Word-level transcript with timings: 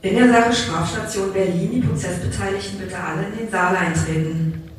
In 0.00 0.14
der 0.14 0.28
Sache 0.28 0.52
Strafstation 0.52 1.32
Berlin 1.32 1.72
die 1.72 1.80
Prozessbeteiligten 1.80 2.78
bitte 2.78 2.96
alle 2.96 3.26
in 3.26 3.36
den 3.36 3.50
Saal 3.50 3.74
eintreten. 3.74 4.70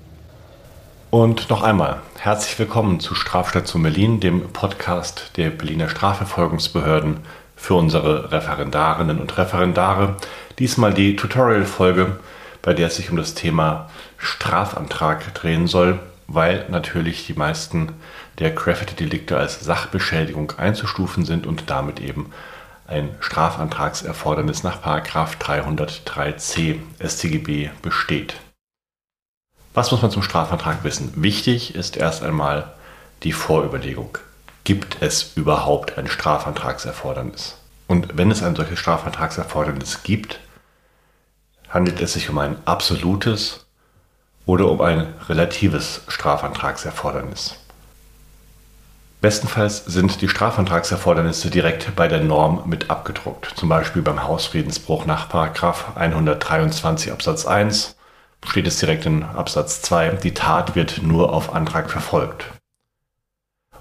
Und 1.09 1.49
noch 1.49 1.62
einmal 1.62 1.99
herzlich 2.18 2.57
willkommen 2.57 3.02
zu 3.02 3.15
Strafstation 3.15 3.84
Berlin, 3.84 4.21
dem 4.21 4.47
Podcast 4.54 5.32
der 5.36 5.50
Berliner 5.50 5.90
Strafverfolgungsbehörden 5.90 7.18
für 7.58 7.74
unsere 7.74 8.32
Referendarinnen 8.32 9.20
und 9.20 9.38
Referendare. 9.38 10.15
Diesmal 10.58 10.94
die 10.94 11.17
Tutorial-Folge, 11.17 12.15
bei 12.62 12.74
der 12.74 12.88
es 12.88 12.96
sich 12.96 13.12
um 13.12 13.17
das 13.17 13.33
Thema 13.33 13.90
Strafantrag 14.17 15.33
drehen 15.33 15.67
soll, 15.67 15.99
weil 16.27 16.66
natürlich 16.70 17.27
die 17.27 17.34
meisten 17.34 17.91
der 18.38 18.52
Graffiti-Delikte 18.52 19.36
als 19.36 19.59
Sachbeschädigung 19.59 20.54
einzustufen 20.55 21.26
sind 21.26 21.45
und 21.45 21.70
damit 21.70 21.99
eben 21.99 22.31
ein 22.90 23.16
Strafantragserfordernis 23.20 24.63
nach 24.63 24.84
303c 24.84 26.79
StGB 26.99 27.70
besteht. 27.81 28.35
Was 29.73 29.91
muss 29.91 30.02
man 30.02 30.12
zum 30.12 30.23
Strafantrag 30.23 30.84
wissen? 30.84 31.13
Wichtig 31.15 31.75
ist 31.75 31.95
erst 31.98 32.23
einmal 32.23 32.73
die 33.23 33.31
Vorüberlegung. 33.31 34.17
Gibt 34.63 35.02
es 35.02 35.34
überhaupt 35.35 35.98
ein 35.98 36.07
Strafantragserfordernis? 36.07 37.57
Und 37.88 38.17
wenn 38.17 38.31
es 38.31 38.41
ein 38.43 38.55
solches 38.55 38.79
Strafantragserfordernis 38.79 40.03
gibt, 40.03 40.40
handelt 41.70 42.01
es 42.01 42.13
sich 42.13 42.29
um 42.29 42.40
ein 42.40 42.57
absolutes 42.65 43.67
oder 44.45 44.70
um 44.70 44.81
ein 44.81 45.13
relatives 45.27 46.01
Strafantragserfordernis. 46.07 47.55
Bestenfalls 49.21 49.83
sind 49.85 50.21
die 50.21 50.29
Strafantragserfordernisse 50.29 51.49
direkt 51.49 51.93
bei 51.97 52.07
der 52.07 52.21
Norm 52.21 52.63
mit 52.65 52.89
abgedruckt, 52.89 53.51
zum 53.55 53.67
Beispiel 53.67 54.01
beim 54.01 54.23
Hausfriedensbruch 54.23 55.05
nach 55.05 55.33
123 55.33 57.11
Absatz 57.11 57.45
1 57.45 57.98
steht 58.48 58.67
es 58.67 58.79
direkt 58.79 59.05
in 59.05 59.23
Absatz 59.23 59.81
2, 59.81 60.11
die 60.23 60.34
Tat 60.34 60.76
wird 60.76 61.03
nur 61.03 61.34
auf 61.34 61.53
Antrag 61.53 61.91
verfolgt. 61.91 62.45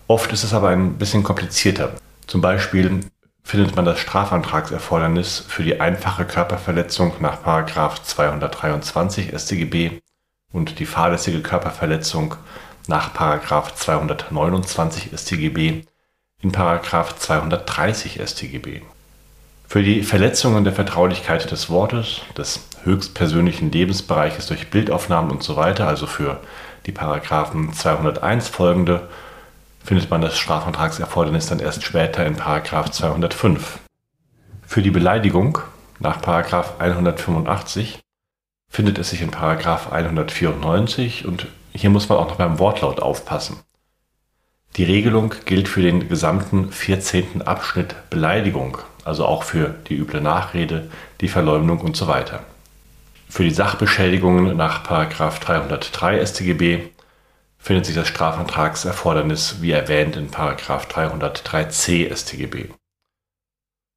Oft 0.08 0.33
ist 0.33 0.42
es 0.42 0.53
aber 0.53 0.70
ein 0.70 0.98
bisschen 0.98 1.22
komplizierter. 1.22 1.92
Zum 2.27 2.41
Beispiel 2.41 3.00
findet 3.45 3.77
man 3.77 3.84
das 3.84 4.00
Strafantragserfordernis 4.00 5.45
für 5.47 5.62
die 5.62 5.80
einfache 5.80 6.25
Körperverletzung 6.25 7.12
nach 7.20 7.42
223 7.45 9.33
StGB 9.39 10.00
und 10.52 10.78
die 10.80 10.86
fahrlässige 10.86 11.42
Körperverletzung 11.42 12.34
nach 12.89 13.12
229 13.77 15.11
StGB 15.14 15.83
in 16.42 16.53
230 17.19 18.20
StGB. 18.27 18.83
Für 19.69 19.83
die 19.83 20.03
Verletzungen 20.03 20.64
der 20.64 20.72
Vertraulichkeit 20.72 21.50
des 21.50 21.69
Wortes, 21.69 22.22
des 22.36 22.67
höchstpersönlichen 22.84 23.70
Lebensbereiches 23.70 24.47
durch 24.47 24.70
Bildaufnahmen 24.70 25.30
und 25.30 25.42
so 25.42 25.53
also 25.86 26.06
für 26.06 26.41
die 26.86 26.92
Paragraphen 26.92 27.75
201 27.75 28.48
folgende, 28.48 29.08
findet 29.84 30.11
man 30.11 30.23
das 30.23 30.39
Strafantragserfordernis 30.39 31.47
dann 31.47 31.61
erst 31.61 31.84
später 31.84 32.25
in 32.25 32.36
205. 32.91 33.80
Für 34.67 34.80
die 34.80 34.91
Beleidigung 34.91 35.58
nach 35.98 36.23
185 36.80 38.00
findet 38.69 38.98
es 38.98 39.11
sich 39.11 39.22
in 39.22 39.34
194 39.34 41.27
und 41.27 41.47
hier 41.72 41.91
muss 41.91 42.08
man 42.08 42.19
auch 42.19 42.28
noch 42.28 42.36
beim 42.36 42.58
Wortlaut 42.58 43.00
aufpassen. 43.00 43.61
Die 44.77 44.84
Regelung 44.84 45.34
gilt 45.44 45.69
für 45.69 45.83
den 45.83 46.08
gesamten 46.08 46.70
14. 46.70 47.42
Abschnitt 47.42 47.96
Beleidigung, 48.11 48.78
also 49.05 49.24
auch 49.27 49.42
für 49.42 49.74
die 49.89 49.96
üble 49.96 50.20
Nachrede, 50.20 50.91
die 51.20 51.28
Verleumdung 51.28 51.80
und 51.80 51.96
so 51.96 52.06
weiter. 52.06 52.44
Für 53.28 53.42
die 53.42 53.50
Sachbeschädigungen 53.50 54.56
nach 54.56 54.84
303 54.84 56.24
StGB 56.24 56.91
findet 57.58 57.86
sich 57.86 57.95
das 57.95 58.08
Strafantragserfordernis 58.08 59.61
wie 59.61 59.73
erwähnt 59.73 60.17
in 60.17 60.30
303c 60.30 62.14
StGB. 62.14 62.68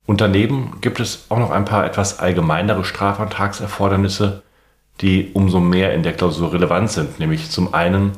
Und 0.05 0.19
daneben 0.19 0.81
gibt 0.81 0.99
es 0.99 1.25
auch 1.29 1.37
noch 1.37 1.51
ein 1.51 1.65
paar 1.65 1.85
etwas 1.85 2.19
allgemeinere 2.19 2.83
Strafantragserfordernisse, 2.83 4.41
die 5.01 5.31
umso 5.33 5.59
mehr 5.59 5.93
in 5.93 6.03
der 6.03 6.13
Klausur 6.13 6.53
relevant 6.53 6.91
sind, 6.91 7.19
nämlich 7.19 7.49
zum 7.49 7.73
einen 7.73 8.11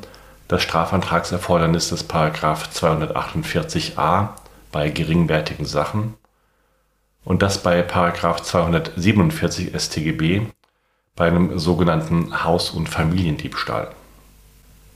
das 0.48 0.64
Strafantragserfordernis 0.64 1.90
des 1.90 2.10
248a 2.10 4.30
bei 4.72 4.90
geringwertigen 4.90 5.66
Sachen 5.66 6.16
und 7.24 7.42
das 7.42 7.64
bei 7.64 7.84
247 7.84 9.72
StGB 9.76 10.42
bei 11.16 11.28
einem 11.28 11.60
sogenannten 11.60 12.44
Haus- 12.44 12.72
und 12.72 12.90
Familiendiebstahl. 12.90 13.92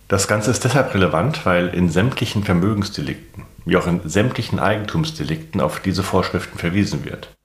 Das 0.07 0.27
Ganze 0.27 0.51
ist 0.51 0.63
deshalb 0.63 0.93
relevant, 0.93 1.45
weil 1.45 1.67
in 1.67 1.89
sämtlichen 1.89 2.43
Vermögensdelikten, 2.43 3.43
wie 3.65 3.77
auch 3.77 3.87
in 3.87 4.07
sämtlichen 4.07 4.59
Eigentumsdelikten 4.59 5.61
auf 5.61 5.79
diese 5.79 6.03
Vorschriften 6.03 6.57
verwiesen 6.57 7.05
wird. 7.05 7.35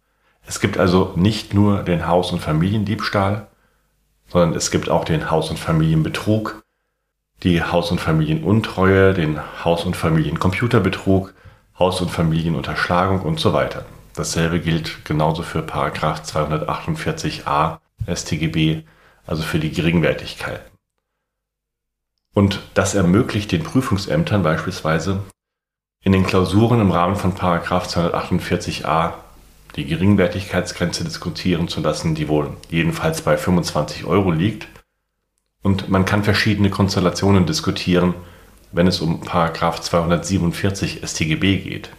Es 0.47 0.61
gibt 0.61 0.79
also 0.79 1.13
nicht 1.17 1.55
nur 1.55 1.83
den 1.83 2.07
Haus- 2.07 2.33
und 2.33 2.41
Familiendiebstahl, 2.41 3.49
sondern 4.29 4.55
es 4.55 4.71
gibt 4.71 4.89
auch 4.89 5.05
den 5.05 5.31
Haus- 5.31 5.51
und 5.51 5.59
Familienbetrug, 5.59 6.63
die 7.43 7.63
Haus- 7.63 7.91
und 7.91 8.01
Familienuntreue, 8.01 9.15
den 9.15 9.41
Haus- 9.65 9.85
und 9.85 9.97
Familiencomputerbetrug, 9.97 11.35
Haus- 11.79 12.01
und 12.01 12.11
Familienunterschlagung 12.11 13.23
und 13.23 13.41
so 13.41 13.53
weiter. 13.53 13.85
Dasselbe 14.15 14.61
gilt 14.61 15.05
genauso 15.05 15.43
für 15.43 15.63
Paragraph 15.63 16.23
248a 16.23 17.79
StGB, 18.07 18.85
also 19.27 19.43
für 19.43 19.59
die 19.59 19.73
Geringwertigkeit. 19.73 20.61
Und 22.35 22.61
das 22.75 22.95
ermöglicht 22.95 23.53
den 23.53 23.63
Prüfungsämtern 23.63 24.43
beispielsweise 24.43 25.23
in 26.03 26.13
den 26.13 26.27
Klausuren 26.27 26.81
im 26.81 26.91
Rahmen 26.91 27.17
von 27.17 27.35
Paragraph 27.35 27.87
248a 27.87 29.13
die 29.77 29.87
Geringwertigkeitsgrenze 29.87 31.05
diskutieren 31.05 31.69
zu 31.69 31.81
lassen, 31.81 32.15
die 32.15 32.29
wohl 32.29 32.51
jedenfalls 32.69 33.23
bei 33.23 33.37
25 33.37 34.05
Euro 34.05 34.31
liegt. 34.31 34.69
Und 35.63 35.89
man 35.89 36.05
kann 36.05 36.25
verschiedene 36.25 36.71
Konstellationen 36.71 37.47
diskutieren, 37.47 38.15
wenn 38.73 38.87
es 38.87 39.01
um 39.01 39.21
Paragraph 39.21 39.81
247 39.81 41.01
StGB 41.05 41.59
geht. 41.59 41.91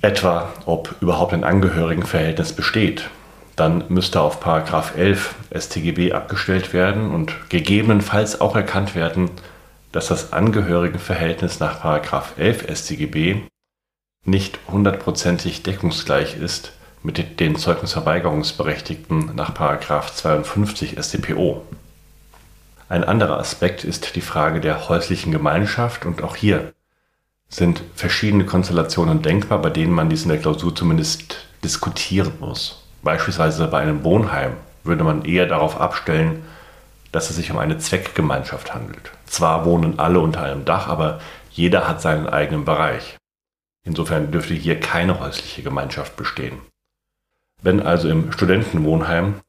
Etwa, 0.00 0.52
ob 0.64 0.94
überhaupt 1.00 1.34
ein 1.34 1.44
Angehörigenverhältnis 1.44 2.52
besteht. 2.52 3.10
Dann 3.56 3.84
müsste 3.88 4.20
auf 4.20 4.40
Paragraph 4.40 4.96
11 4.96 5.34
StGB 5.54 6.12
abgestellt 6.12 6.72
werden 6.72 7.10
und 7.10 7.32
gegebenenfalls 7.50 8.40
auch 8.40 8.56
erkannt 8.56 8.94
werden, 8.94 9.30
dass 9.92 10.08
das 10.08 10.32
Angehörigenverhältnis 10.32 11.60
nach 11.60 11.80
Paragraph 11.80 12.32
11 12.38 12.74
StGB 12.74 13.42
nicht 14.24 14.58
hundertprozentig 14.68 15.62
deckungsgleich 15.62 16.36
ist 16.36 16.72
mit 17.02 17.40
den 17.40 17.56
Zeugnisverweigerungsberechtigten 17.56 19.34
nach 19.34 19.54
52 19.54 20.96
StPO. 21.02 21.62
Ein 22.88 23.04
anderer 23.04 23.38
Aspekt 23.38 23.84
ist 23.84 24.14
die 24.14 24.20
Frage 24.20 24.60
der 24.60 24.88
häuslichen 24.88 25.32
Gemeinschaft 25.32 26.06
und 26.06 26.22
auch 26.22 26.36
hier 26.36 26.72
sind 27.48 27.82
verschiedene 27.94 28.44
Konstellationen 28.44 29.22
denkbar, 29.22 29.60
bei 29.60 29.70
denen 29.70 29.92
man 29.92 30.08
dies 30.08 30.22
in 30.22 30.28
der 30.28 30.38
Klausur 30.38 30.74
zumindest 30.74 31.46
diskutieren 31.64 32.32
muss. 32.38 32.84
Beispielsweise 33.02 33.66
bei 33.66 33.80
einem 33.80 34.04
Wohnheim 34.04 34.52
würde 34.84 35.04
man 35.04 35.24
eher 35.24 35.46
darauf 35.46 35.80
abstellen, 35.80 36.44
dass 37.10 37.28
es 37.28 37.36
sich 37.36 37.50
um 37.50 37.58
eine 37.58 37.78
Zweckgemeinschaft 37.78 38.72
handelt. 38.74 39.10
Zwar 39.26 39.64
wohnen 39.64 39.98
alle 39.98 40.20
unter 40.20 40.42
einem 40.42 40.64
Dach, 40.64 40.88
aber 40.88 41.20
jeder 41.50 41.88
hat 41.88 42.00
seinen 42.00 42.28
eigenen 42.28 42.64
Bereich. 42.64 43.16
Insofern 43.84 44.30
dürfte 44.30 44.54
hier 44.54 44.78
keine 44.78 45.18
häusliche 45.18 45.62
Gemeinschaft 45.62 46.16
bestehen. 46.16 46.60
Wenn 47.62 47.80
also 47.80 48.08
im 48.08 48.32
Studentenwohnheim 48.32 49.40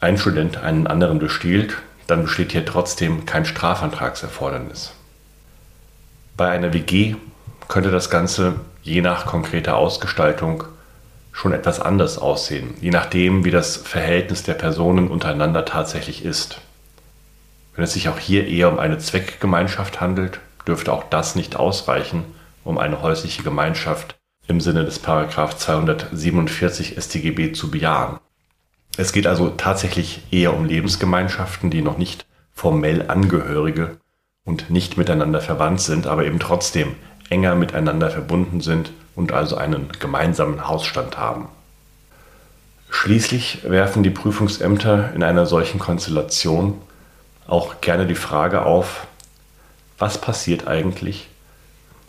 ein 0.00 0.18
Student 0.18 0.58
einen 0.58 0.86
anderen 0.86 1.18
bestiehlt, 1.18 1.76
dann 2.06 2.22
besteht 2.22 2.52
hier 2.52 2.64
trotzdem 2.64 3.26
kein 3.26 3.44
Strafantragserfordernis. 3.44 4.92
Bei 6.36 6.48
einer 6.50 6.72
WG 6.72 7.16
könnte 7.68 7.90
das 7.90 8.10
Ganze 8.10 8.56
je 8.82 9.00
nach 9.00 9.26
konkreter 9.26 9.76
Ausgestaltung 9.76 10.64
schon 11.32 11.52
etwas 11.52 11.80
anders 11.80 12.18
aussehen, 12.18 12.74
je 12.80 12.90
nachdem, 12.90 13.44
wie 13.44 13.50
das 13.50 13.76
Verhältnis 13.76 14.42
der 14.42 14.54
Personen 14.54 15.08
untereinander 15.08 15.64
tatsächlich 15.64 16.24
ist. 16.24 16.60
Wenn 17.74 17.84
es 17.84 17.94
sich 17.94 18.08
auch 18.08 18.18
hier 18.18 18.46
eher 18.46 18.70
um 18.70 18.78
eine 18.78 18.98
Zweckgemeinschaft 18.98 20.00
handelt, 20.00 20.40
dürfte 20.66 20.92
auch 20.92 21.04
das 21.04 21.34
nicht 21.34 21.56
ausreichen, 21.56 22.24
um 22.64 22.78
eine 22.78 23.02
häusliche 23.02 23.42
Gemeinschaft 23.42 24.18
im 24.48 24.60
Sinne 24.60 24.84
des 24.84 24.98
Paragraph 24.98 25.56
247 25.56 26.96
StGB 26.98 27.52
zu 27.52 27.70
bejahen. 27.70 28.18
Es 28.96 29.12
geht 29.12 29.26
also 29.26 29.50
tatsächlich 29.50 30.22
eher 30.30 30.54
um 30.54 30.64
Lebensgemeinschaften, 30.64 31.70
die 31.70 31.82
noch 31.82 31.96
nicht 31.96 32.26
formell 32.52 33.08
Angehörige 33.08 33.98
und 34.44 34.70
nicht 34.70 34.96
miteinander 34.96 35.40
verwandt 35.40 35.80
sind, 35.80 36.06
aber 36.06 36.26
eben 36.26 36.38
trotzdem 36.38 36.94
enger 37.30 37.54
miteinander 37.54 38.10
verbunden 38.10 38.60
sind 38.60 38.92
und 39.14 39.32
also 39.32 39.56
einen 39.56 39.88
gemeinsamen 39.98 40.68
Hausstand 40.68 41.16
haben. 41.16 41.48
Schließlich 42.90 43.60
werfen 43.64 44.02
die 44.02 44.10
Prüfungsämter 44.10 45.14
in 45.14 45.22
einer 45.22 45.46
solchen 45.46 45.78
Konstellation 45.78 46.80
auch 47.46 47.80
gerne 47.80 48.06
die 48.06 48.14
Frage 48.14 48.66
auf, 48.66 49.06
was 49.98 50.20
passiert 50.20 50.66
eigentlich, 50.66 51.28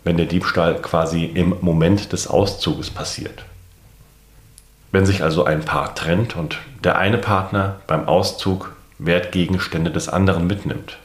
wenn 0.04 0.16
der 0.16 0.26
Diebstahl 0.26 0.80
quasi 0.80 1.24
im 1.24 1.56
Moment 1.60 2.12
des 2.12 2.28
Auszuges 2.28 2.90
passiert. 2.90 3.44
Wenn 4.92 5.06
sich 5.06 5.22
also 5.22 5.44
ein 5.44 5.64
Paar 5.64 5.94
trennt 5.94 6.36
und 6.36 6.58
der 6.84 6.98
eine 6.98 7.18
Partner 7.18 7.80
beim 7.86 8.06
Auszug 8.06 8.76
Wertgegenstände 8.98 9.90
des 9.90 10.08
anderen 10.08 10.46
mitnimmt, 10.46 10.98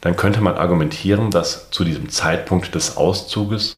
dann 0.00 0.16
könnte 0.16 0.40
man 0.40 0.56
argumentieren, 0.56 1.30
dass 1.30 1.70
zu 1.70 1.84
diesem 1.84 2.10
Zeitpunkt 2.10 2.74
des 2.74 2.96
Auszuges 2.96 3.76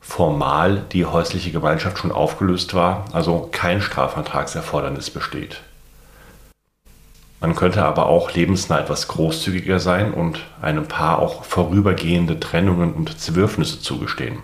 formal 0.00 0.84
die 0.92 1.04
häusliche 1.04 1.50
Gemeinschaft 1.50 1.98
schon 1.98 2.12
aufgelöst 2.12 2.72
war, 2.74 3.04
also 3.12 3.48
kein 3.50 3.82
Strafantragserfordernis 3.82 5.10
besteht. 5.10 5.60
Man 7.40 7.54
könnte 7.54 7.84
aber 7.84 8.06
auch 8.06 8.32
lebensnah 8.32 8.80
etwas 8.80 9.06
großzügiger 9.08 9.78
sein 9.78 10.12
und 10.12 10.40
einem 10.60 10.86
Paar 10.86 11.20
auch 11.20 11.44
vorübergehende 11.44 12.40
Trennungen 12.40 12.92
und 12.92 13.18
Zerwürfnisse 13.18 13.80
zugestehen. 13.80 14.42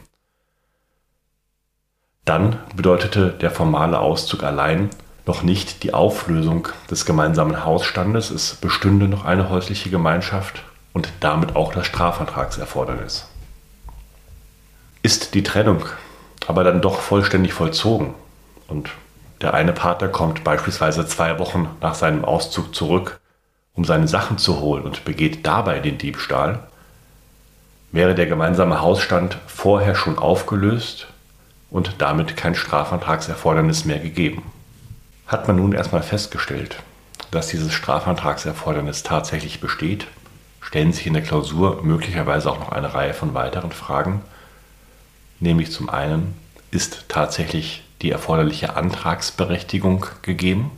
Dann 2.25 2.59
bedeutete 2.75 3.31
der 3.31 3.51
formale 3.51 3.99
Auszug 3.99 4.45
allein 4.45 4.91
noch 5.27 5.43
nicht 5.43 5.83
die 5.83 5.93
Auflösung 5.93 6.69
des 6.91 7.05
gemeinsamen 7.05 7.65
Hausstandes, 7.65 8.31
es 8.31 8.55
bestünde 8.55 9.09
noch 9.09 9.25
eine 9.25 9.51
häusliche 9.51 9.91
Gemeinschaft 9.91 10.63
und 10.93 11.09
damit 11.21 11.57
auch 11.57 11.73
das 11.75 11.87
Strafantragserfordernis. 11.87 13.29
Ist 15.03 15.35
die 15.35 15.43
Trennung 15.43 15.85
aber 16.47 16.65
dann 16.65 16.81
doch 16.81 17.01
vollständig 17.01 17.53
vollzogen 17.53 18.15
und 18.69 18.91
der 19.41 19.55
eine 19.55 19.73
Partner 19.73 20.09
kommt 20.09 20.45
beispielsweise 20.45 21.07
zwei 21.07 21.39
Wochen 21.39 21.69
nach 21.81 21.95
seinem 21.95 22.25
Auszug 22.25 22.75
zurück, 22.75 23.21
um 23.75 23.85
seine 23.85 24.09
Sachen 24.09 24.39
zu 24.39 24.61
holen 24.61 24.85
und 24.85 25.05
begeht 25.05 25.47
dabei 25.47 25.81
den 25.81 25.99
Diebstahl. 25.99 26.61
Wäre 27.93 28.15
der 28.15 28.27
gemeinsame 28.27 28.81
Hausstand 28.81 29.39
vorher 29.47 29.95
schon 29.95 30.19
aufgelöst 30.19 31.09
und 31.71 31.97
damit 31.99 32.37
kein 32.37 32.55
Strafantragserfordernis 32.55 33.85
mehr 33.85 33.99
gegeben. 33.99 34.43
Hat 35.27 35.47
man 35.49 35.57
nun 35.57 35.73
erstmal 35.73 36.03
festgestellt, 36.03 36.77
dass 37.31 37.49
dieses 37.49 37.73
Strafantragserfordernis 37.73 39.03
tatsächlich 39.03 39.61
besteht, 39.61 40.07
stellen 40.61 40.93
sich 40.93 41.07
in 41.07 41.15
der 41.15 41.23
Klausur 41.23 41.83
möglicherweise 41.83 42.51
auch 42.51 42.59
noch 42.59 42.73
eine 42.73 42.95
Reihe 42.95 43.15
von 43.15 43.35
weiteren 43.35 43.73
Fragen, 43.73 44.23
nämlich 45.41 45.71
zum 45.71 45.89
einen, 45.89 46.35
ist 46.71 47.05
tatsächlich 47.09 47.84
die 48.05 48.11
erforderliche 48.11 48.77
Antragsberechtigung 48.77 50.07
gegeben? 50.21 50.71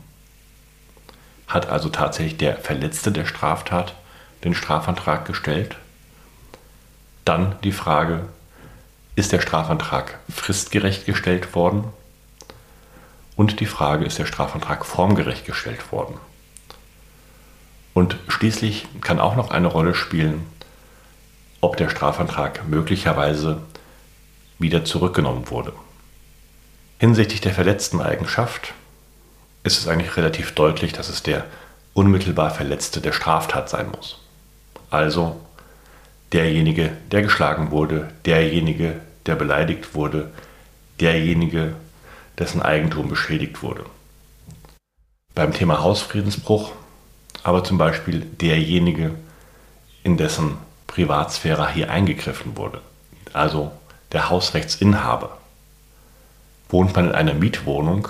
Hat 1.47 1.67
also 1.67 1.89
tatsächlich 1.89 2.37
der 2.37 2.55
Verletzte 2.55 3.11
der 3.11 3.25
Straftat 3.25 3.93
den 4.45 4.55
Strafantrag 4.55 5.25
gestellt? 5.25 5.75
Dann 7.25 7.55
die 7.65 7.73
Frage, 7.73 8.21
ist 9.17 9.33
der 9.33 9.41
Strafantrag 9.41 10.19
fristgerecht 10.33 11.05
gestellt 11.05 11.53
worden? 11.53 11.83
Und 13.35 13.59
die 13.59 13.65
Frage, 13.65 14.05
ist 14.05 14.17
der 14.17 14.25
Strafantrag 14.25 14.85
formgerecht 14.85 15.45
gestellt 15.45 15.91
worden? 15.91 16.15
Und 17.93 18.15
schließlich 18.29 18.87
kann 19.01 19.19
auch 19.19 19.35
noch 19.35 19.51
eine 19.51 19.67
Rolle 19.67 19.95
spielen, 19.95 20.45
ob 21.59 21.75
der 21.75 21.89
Strafantrag 21.89 22.67
möglicherweise 22.69 23.61
wieder 24.59 24.85
zurückgenommen 24.85 25.49
wurde. 25.49 25.73
Hinsichtlich 26.99 27.41
der 27.41 27.53
verletzten 27.53 28.01
Eigenschaft 28.01 28.73
ist 29.63 29.77
es 29.77 29.87
eigentlich 29.87 30.17
relativ 30.17 30.53
deutlich, 30.53 30.93
dass 30.93 31.09
es 31.09 31.23
der 31.23 31.45
unmittelbar 31.93 32.51
Verletzte 32.51 33.01
der 33.01 33.11
Straftat 33.11 33.69
sein 33.69 33.89
muss. 33.91 34.19
Also 34.89 35.39
derjenige, 36.31 36.91
der 37.11 37.21
geschlagen 37.21 37.71
wurde, 37.71 38.09
derjenige, 38.25 39.01
der 39.25 39.35
beleidigt 39.35 39.93
wurde, 39.93 40.31
derjenige, 40.99 41.75
dessen 42.37 42.61
Eigentum 42.61 43.09
beschädigt 43.09 43.61
wurde. 43.61 43.85
Beim 45.35 45.53
Thema 45.53 45.81
Hausfriedensbruch 45.81 46.71
aber 47.47 47.63
zum 47.63 47.77
Beispiel 47.77 48.21
derjenige, 48.21 49.15
in 50.03 50.17
dessen 50.17 50.57
Privatsphäre 50.85 51.71
hier 51.71 51.89
eingegriffen 51.89 52.57
wurde, 52.57 52.81
also 53.31 53.71
der 54.11 54.29
Hausrechtsinhaber. 54.29 55.37
Wohnt 56.69 56.95
man 56.95 57.07
in 57.07 57.11
einer 57.13 57.33
Mietwohnung, 57.33 58.09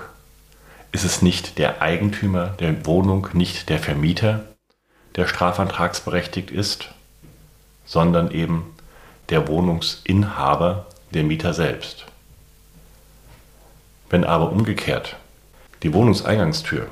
ist 0.92 1.04
es 1.04 1.22
nicht 1.22 1.58
der 1.58 1.82
Eigentümer 1.82 2.48
der 2.60 2.86
Wohnung, 2.86 3.30
nicht 3.34 3.70
der 3.70 3.80
Vermieter, 3.80 4.46
der 5.16 5.28
strafantragsberechtigt 5.28 6.52
ist, 6.52 6.90
sondern 7.86 8.32
eben 8.32 8.74
der 9.30 9.48
Wohnungsinhaber, 9.48 10.86
der 11.14 11.24
Mieter 11.24 11.54
selbst. 11.54 12.06
Wenn 14.10 14.24
aber 14.24 14.52
umgekehrt 14.52 15.18
die 15.84 15.94
Wohnungseingangstür 15.94 16.88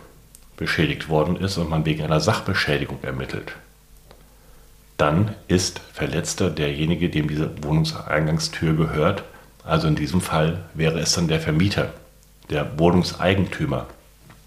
beschädigt 0.57 1.09
worden 1.09 1.35
ist 1.38 1.57
und 1.57 1.69
man 1.69 1.85
wegen 1.85 2.03
einer 2.03 2.19
Sachbeschädigung 2.19 3.00
ermittelt, 3.03 3.53
dann 4.97 5.35
ist 5.47 5.79
Verletzter 5.94 6.50
derjenige, 6.50 7.09
dem 7.09 7.27
diese 7.27 7.63
Wohnungseingangstür 7.63 8.75
gehört 8.75 9.23
also 9.65 9.88
in 9.88 9.95
diesem 9.95 10.21
Fall 10.21 10.63
wäre 10.73 11.00
es 11.00 11.13
dann 11.13 11.27
der 11.27 11.41
Vermieter, 11.41 11.94
der 12.50 12.77
Wohnungseigentümer, 12.77 13.88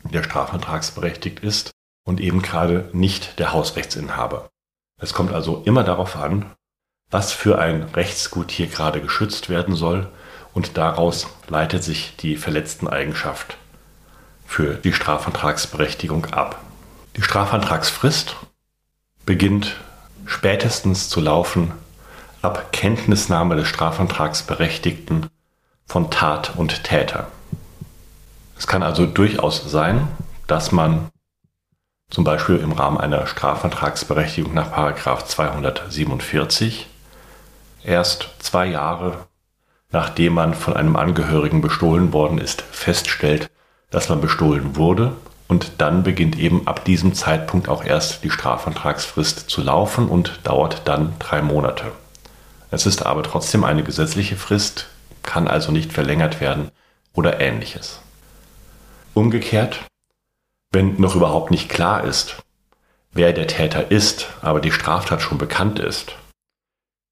der 0.04 0.22
strafantragsberechtigt 0.22 1.40
ist 1.40 1.70
und 2.04 2.20
eben 2.20 2.40
gerade 2.40 2.88
nicht 2.92 3.38
der 3.38 3.52
Hausrechtsinhaber. 3.52 4.48
Es 5.00 5.12
kommt 5.12 5.32
also 5.32 5.62
immer 5.66 5.84
darauf 5.84 6.16
an, 6.16 6.46
was 7.10 7.32
für 7.32 7.58
ein 7.58 7.82
Rechtsgut 7.94 8.50
hier 8.50 8.66
gerade 8.66 9.00
geschützt 9.00 9.48
werden 9.48 9.74
soll 9.74 10.08
und 10.54 10.76
daraus 10.76 11.26
leitet 11.48 11.82
sich 11.82 12.14
die 12.16 12.36
verletzten 12.36 12.88
Eigenschaft 12.88 13.56
für 14.46 14.74
die 14.74 14.92
Strafantragsberechtigung 14.92 16.26
ab. 16.26 16.60
Die 17.16 17.22
Strafantragsfrist 17.22 18.36
beginnt 19.26 19.76
spätestens 20.26 21.08
zu 21.08 21.20
laufen, 21.20 21.72
ab 22.42 22.72
Kenntnisnahme 22.72 23.56
des 23.56 23.68
Strafantragsberechtigten 23.68 25.26
von 25.86 26.10
Tat 26.10 26.52
und 26.56 26.84
Täter. 26.84 27.28
Es 28.56 28.66
kann 28.66 28.82
also 28.82 29.06
durchaus 29.06 29.70
sein, 29.70 30.08
dass 30.46 30.72
man 30.72 31.08
zum 32.10 32.24
Beispiel 32.24 32.56
im 32.56 32.72
Rahmen 32.72 32.98
einer 32.98 33.26
Strafantragsberechtigung 33.26 34.54
nach 34.54 34.72
247 35.26 36.88
erst 37.84 38.28
zwei 38.38 38.66
Jahre 38.66 39.28
nachdem 39.90 40.34
man 40.34 40.54
von 40.54 40.74
einem 40.74 40.96
Angehörigen 40.96 41.60
bestohlen 41.60 42.12
worden 42.12 42.38
ist, 42.38 42.62
feststellt, 42.62 43.50
dass 43.90 44.08
man 44.08 44.20
bestohlen 44.20 44.76
wurde 44.76 45.12
und 45.48 45.72
dann 45.78 46.02
beginnt 46.02 46.38
eben 46.38 46.66
ab 46.66 46.84
diesem 46.84 47.14
Zeitpunkt 47.14 47.68
auch 47.68 47.84
erst 47.84 48.22
die 48.22 48.30
Strafantragsfrist 48.30 49.48
zu 49.48 49.62
laufen 49.62 50.08
und 50.08 50.40
dauert 50.44 50.82
dann 50.84 51.14
drei 51.18 51.40
Monate. 51.40 51.86
Es 52.70 52.86
ist 52.86 53.06
aber 53.06 53.22
trotzdem 53.22 53.64
eine 53.64 53.82
gesetzliche 53.82 54.36
Frist, 54.36 54.88
kann 55.22 55.48
also 55.48 55.72
nicht 55.72 55.92
verlängert 55.92 56.40
werden 56.40 56.70
oder 57.14 57.40
ähnliches. 57.40 58.00
Umgekehrt, 59.14 59.80
wenn 60.72 61.00
noch 61.00 61.16
überhaupt 61.16 61.50
nicht 61.50 61.68
klar 61.68 62.04
ist, 62.04 62.36
wer 63.12 63.32
der 63.32 63.46
Täter 63.46 63.90
ist, 63.90 64.28
aber 64.42 64.60
die 64.60 64.72
Straftat 64.72 65.22
schon 65.22 65.38
bekannt 65.38 65.78
ist, 65.78 66.14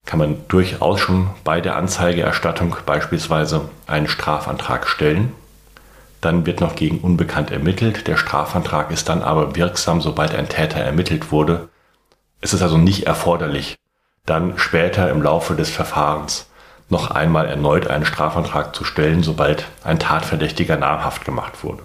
kann 0.04 0.18
man 0.18 0.46
durchaus 0.48 1.00
schon 1.00 1.30
bei 1.42 1.60
der 1.60 1.76
Anzeigeerstattung 1.76 2.76
beispielsweise 2.86 3.68
einen 3.86 4.08
Strafantrag 4.08 4.86
stellen. 4.86 5.32
Dann 6.20 6.46
wird 6.46 6.60
noch 6.60 6.76
gegen 6.76 7.00
Unbekannt 7.00 7.50
ermittelt. 7.50 8.06
Der 8.06 8.16
Strafantrag 8.16 8.90
ist 8.90 9.08
dann 9.08 9.22
aber 9.22 9.56
wirksam, 9.56 10.00
sobald 10.00 10.34
ein 10.34 10.48
Täter 10.48 10.78
ermittelt 10.78 11.32
wurde. 11.32 11.68
Es 12.40 12.54
ist 12.54 12.62
also 12.62 12.78
nicht 12.78 13.04
erforderlich, 13.06 13.76
dann 14.26 14.58
später 14.58 15.10
im 15.10 15.22
Laufe 15.22 15.54
des 15.54 15.70
Verfahrens 15.70 16.46
noch 16.88 17.10
einmal 17.10 17.46
erneut 17.46 17.88
einen 17.88 18.06
Strafantrag 18.06 18.74
zu 18.74 18.84
stellen, 18.84 19.22
sobald 19.22 19.64
ein 19.82 19.98
Tatverdächtiger 19.98 20.76
namhaft 20.76 21.24
gemacht 21.24 21.64
wurde. 21.64 21.82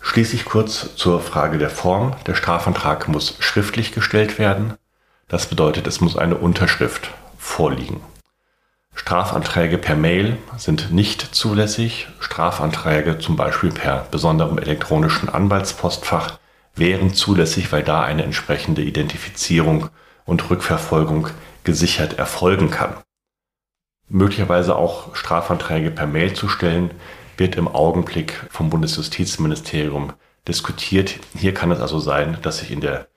Schließlich 0.00 0.44
kurz 0.44 0.94
zur 0.96 1.20
Frage 1.20 1.58
der 1.58 1.70
Form. 1.70 2.14
Der 2.26 2.34
Strafantrag 2.34 3.08
muss 3.08 3.36
schriftlich 3.40 3.92
gestellt 3.92 4.38
werden. 4.38 4.74
Das 5.28 5.46
bedeutet, 5.46 5.86
es 5.86 6.00
muss 6.00 6.16
eine 6.16 6.36
Unterschrift 6.36 7.10
vorliegen. 7.38 8.00
Strafanträge 8.94 9.78
per 9.78 9.96
Mail 9.96 10.36
sind 10.56 10.92
nicht 10.92 11.34
zulässig. 11.34 12.08
Strafanträge 12.20 13.18
zum 13.18 13.36
Beispiel 13.36 13.70
per 13.70 14.06
besonderem 14.10 14.58
elektronischen 14.58 15.28
Anwaltspostfach 15.28 16.38
wären 16.74 17.14
zulässig, 17.14 17.72
weil 17.72 17.82
da 17.82 18.02
eine 18.02 18.24
entsprechende 18.24 18.82
Identifizierung 18.82 19.90
und 20.30 20.48
Rückverfolgung 20.48 21.28
gesichert 21.64 22.16
erfolgen 22.16 22.70
kann. 22.70 22.94
Möglicherweise 24.08 24.76
auch 24.76 25.16
Strafanträge 25.16 25.90
per 25.90 26.06
Mail 26.06 26.34
zu 26.34 26.48
stellen, 26.48 26.92
wird 27.36 27.56
im 27.56 27.66
Augenblick 27.66 28.34
vom 28.48 28.70
Bundesjustizministerium 28.70 30.12
diskutiert. 30.46 31.16
Hier 31.36 31.52
kann 31.52 31.72
es 31.72 31.80
also 31.80 31.98
sein, 31.98 32.38
dass 32.42 32.58
sich 32.58 32.70
in 32.70 32.80
der 32.80 33.08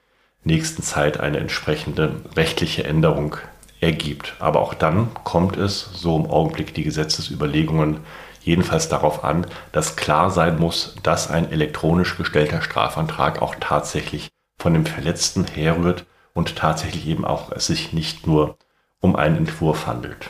nächsten 0.43 0.82
Zeit 0.82 1.20
eine 1.20 1.38
entsprechende 1.38 2.15
rechtliche 2.36 2.84
Änderung 2.84 3.38
ergibt. 3.79 4.34
Aber 4.39 4.62
auch 4.62 4.74
dann 4.74 5.13
kommt 5.24 5.55
es, 5.55 5.88
so 5.93 6.17
im 6.17 6.25
Augenblick 6.25 6.74
die 6.74 6.84
Gesetzesüberlegungen, 6.84 8.00
jedenfalls 8.41 8.89
darauf 8.89 9.24
an, 9.24 9.46
dass 9.72 9.96
klar 9.96 10.32
sein 10.32 10.58
muss, 10.58 10.96
dass 11.03 11.29
ein 11.29 11.51
elektronisch 11.51 12.17
gestellter 12.17 12.63
Strafantrag 12.63 13.43
auch 13.43 13.53
tatsächlich 13.60 14.29
von 14.58 14.74
dem 14.74 14.88
Verletzten 14.88 15.46
herrührt 15.46 16.05
und 16.33 16.55
tatsächlich 16.55 17.07
eben 17.07 17.25
auch 17.25 17.51
es 17.51 17.67
sich 17.67 17.93
nicht 17.93 18.27
nur 18.27 18.57
um 18.99 19.15
einen 19.15 19.37
Entwurf 19.37 19.87
handelt. 19.87 20.29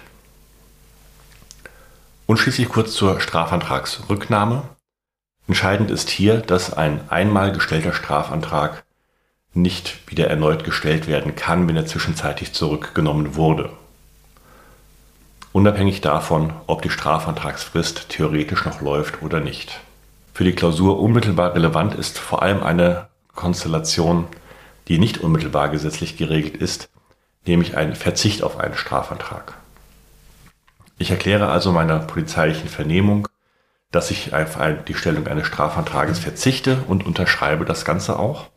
Und 2.26 2.38
schließlich 2.38 2.70
kurz 2.70 2.94
zur 2.94 3.20
Strafantragsrücknahme. 3.20 4.64
Entscheidend 5.48 5.92
ist 5.92 6.10
hier, 6.10 6.38
dass 6.38 6.74
ein 6.74 7.10
einmal 7.10 7.52
gestellter 7.52 7.94
Strafantrag 7.94 8.86
nicht 9.54 10.10
wieder 10.10 10.28
erneut 10.28 10.64
gestellt 10.64 11.08
werden 11.08 11.36
kann, 11.36 11.68
wenn 11.68 11.76
er 11.76 11.86
zwischenzeitlich 11.86 12.54
zurückgenommen 12.54 13.36
wurde. 13.36 13.70
Unabhängig 15.52 16.02
davon, 16.02 16.54
ob 16.66 16.82
die 16.82 16.90
Strafantragsfrist 16.90 18.10
theoretisch 18.10 18.66
noch 18.66 18.82
läuft 18.82 19.22
oder 19.22 19.40
nicht. 19.40 19.80
Für 20.34 20.44
die 20.44 20.54
Klausur 20.54 21.00
unmittelbar 21.00 21.54
relevant 21.54 21.94
ist 21.94 22.18
vor 22.18 22.42
allem 22.42 22.64
eine 22.64 23.10
Konstellation, 23.36 24.26
die 24.88 25.00
nicht 25.00 25.20
unmittelbar 25.20 25.70
gesetzlich 25.70 26.18
geregelt 26.18 26.58
ist, 26.58 26.90
nämlich 27.46 27.78
ein 27.78 27.96
Verzicht 27.96 28.44
auf 28.44 28.60
einen 28.60 28.76
Strafantrag. 28.76 29.54
Ich 30.98 31.12
erkläre 31.12 31.50
also 31.50 31.72
meiner 31.72 32.00
polizeilichen 32.00 32.70
Vernehmung, 32.70 33.28
dass 33.92 34.12
ich 34.12 34.34
auf 34.34 34.58
die 34.88 34.96
Stellung 34.96 35.28
eines 35.28 35.48
Strafantrages 35.48 36.20
verzichte 36.20 36.84
und 36.88 37.06
unterschreibe 37.06 37.66
das 37.66 37.86
Ganze 37.86 38.18
auch. 38.18 38.50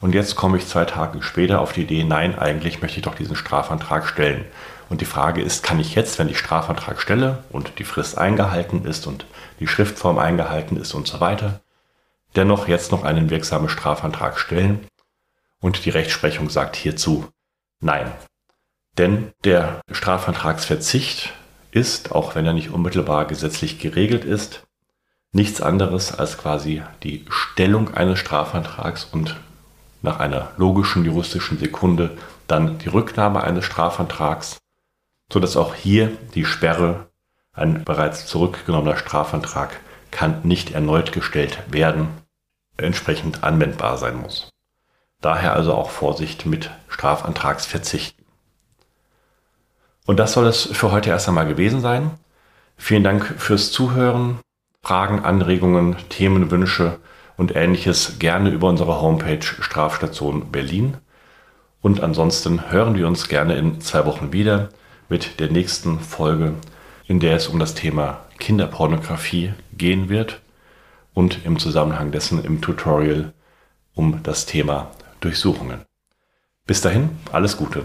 Und 0.00 0.14
jetzt 0.14 0.36
komme 0.36 0.56
ich 0.56 0.66
zwei 0.66 0.84
Tage 0.84 1.22
später 1.22 1.60
auf 1.60 1.72
die 1.72 1.82
Idee, 1.82 2.04
nein, 2.04 2.38
eigentlich 2.38 2.80
möchte 2.80 2.98
ich 2.98 3.04
doch 3.04 3.14
diesen 3.14 3.36
Strafantrag 3.36 4.06
stellen. 4.06 4.44
Und 4.88 5.00
die 5.00 5.06
Frage 5.06 5.42
ist, 5.42 5.62
kann 5.62 5.80
ich 5.80 5.94
jetzt, 5.94 6.18
wenn 6.18 6.28
ich 6.28 6.38
Strafantrag 6.38 7.00
stelle 7.00 7.42
und 7.50 7.78
die 7.78 7.84
Frist 7.84 8.16
eingehalten 8.16 8.84
ist 8.84 9.06
und 9.06 9.26
die 9.60 9.66
Schriftform 9.66 10.18
eingehalten 10.18 10.76
ist 10.76 10.94
und 10.94 11.06
so 11.06 11.20
weiter, 11.20 11.60
dennoch 12.36 12.68
jetzt 12.68 12.92
noch 12.92 13.04
einen 13.04 13.28
wirksamen 13.28 13.68
Strafantrag 13.68 14.38
stellen? 14.38 14.86
Und 15.60 15.84
die 15.84 15.90
Rechtsprechung 15.90 16.50
sagt 16.50 16.76
hierzu 16.76 17.26
nein. 17.80 18.12
Denn 18.96 19.32
der 19.44 19.80
Strafantragsverzicht 19.90 21.32
ist, 21.70 22.12
auch 22.12 22.34
wenn 22.34 22.46
er 22.46 22.52
nicht 22.52 22.70
unmittelbar 22.70 23.26
gesetzlich 23.26 23.78
geregelt 23.78 24.24
ist, 24.24 24.66
nichts 25.32 25.60
anderes 25.60 26.18
als 26.18 26.38
quasi 26.38 26.82
die 27.02 27.24
Stellung 27.28 27.94
eines 27.94 28.18
Strafantrags 28.18 29.04
und 29.04 29.36
nach 30.02 30.20
einer 30.20 30.52
logischen 30.56 31.04
juristischen 31.04 31.58
Sekunde 31.58 32.16
dann 32.46 32.78
die 32.78 32.88
Rücknahme 32.88 33.42
eines 33.42 33.64
Strafantrags, 33.64 34.58
so 35.32 35.40
dass 35.40 35.56
auch 35.56 35.74
hier 35.74 36.16
die 36.34 36.44
Sperre, 36.44 37.08
ein 37.52 37.84
bereits 37.84 38.26
zurückgenommener 38.26 38.96
Strafantrag 38.96 39.80
kann 40.10 40.42
nicht 40.42 40.70
erneut 40.70 41.12
gestellt 41.12 41.58
werden, 41.68 42.08
entsprechend 42.76 43.42
anwendbar 43.42 43.98
sein 43.98 44.16
muss. 44.16 44.50
Daher 45.20 45.54
also 45.54 45.74
auch 45.74 45.90
Vorsicht 45.90 46.46
mit 46.46 46.70
Strafantragsverzichten. 46.88 48.24
Und 50.06 50.18
das 50.18 50.32
soll 50.32 50.46
es 50.46 50.62
für 50.64 50.92
heute 50.92 51.10
erst 51.10 51.28
einmal 51.28 51.46
gewesen 51.46 51.80
sein. 51.80 52.12
Vielen 52.76 53.04
Dank 53.04 53.34
fürs 53.36 53.72
Zuhören. 53.72 54.38
Fragen, 54.82 55.24
Anregungen, 55.24 55.96
Themenwünsche 56.08 56.98
und 57.36 57.54
ähnliches 57.54 58.18
gerne 58.18 58.50
über 58.50 58.68
unsere 58.68 59.00
Homepage 59.00 59.42
Strafstation 59.42 60.50
Berlin. 60.50 60.96
Und 61.82 62.02
ansonsten 62.02 62.70
hören 62.70 62.94
wir 62.96 63.06
uns 63.06 63.28
gerne 63.28 63.56
in 63.56 63.80
zwei 63.80 64.06
Wochen 64.06 64.32
wieder 64.32 64.70
mit 65.08 65.40
der 65.40 65.50
nächsten 65.50 66.00
Folge, 66.00 66.54
in 67.06 67.20
der 67.20 67.36
es 67.36 67.48
um 67.48 67.58
das 67.58 67.74
Thema 67.74 68.20
Kinderpornografie 68.38 69.52
gehen 69.76 70.08
wird 70.08 70.40
und 71.12 71.44
im 71.44 71.58
Zusammenhang 71.58 72.12
dessen 72.12 72.44
im 72.44 72.60
Tutorial 72.60 73.32
um 73.94 74.22
das 74.22 74.46
Thema 74.46 74.90
Durchsuchungen. 75.20 75.84
Bis 76.66 76.80
dahin, 76.80 77.10
alles 77.32 77.56
Gute. 77.56 77.84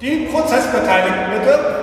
Die 0.00 0.28
Prozessbeteiligten 0.30 1.30
bitte. 1.30 1.79